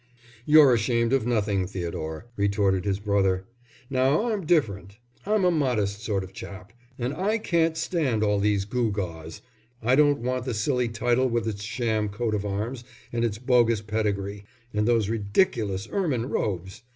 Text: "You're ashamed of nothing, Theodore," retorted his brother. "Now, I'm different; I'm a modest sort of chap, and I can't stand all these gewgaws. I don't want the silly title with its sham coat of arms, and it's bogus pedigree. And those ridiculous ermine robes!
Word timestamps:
"You're 0.47 0.73
ashamed 0.73 1.13
of 1.13 1.27
nothing, 1.27 1.67
Theodore," 1.67 2.25
retorted 2.35 2.85
his 2.85 2.97
brother. 2.97 3.45
"Now, 3.87 4.31
I'm 4.31 4.47
different; 4.47 4.97
I'm 5.27 5.45
a 5.45 5.51
modest 5.51 6.03
sort 6.03 6.23
of 6.23 6.33
chap, 6.33 6.73
and 6.97 7.13
I 7.13 7.37
can't 7.37 7.77
stand 7.77 8.23
all 8.23 8.39
these 8.39 8.65
gewgaws. 8.65 9.41
I 9.79 9.95
don't 9.95 10.21
want 10.21 10.45
the 10.45 10.55
silly 10.55 10.87
title 10.87 11.29
with 11.29 11.47
its 11.47 11.61
sham 11.61 12.09
coat 12.09 12.33
of 12.33 12.43
arms, 12.47 12.83
and 13.13 13.23
it's 13.23 13.37
bogus 13.37 13.81
pedigree. 13.83 14.43
And 14.73 14.87
those 14.87 15.07
ridiculous 15.07 15.87
ermine 15.91 16.25
robes! 16.25 16.81